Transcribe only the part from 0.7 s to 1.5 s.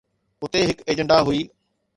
agenda هئي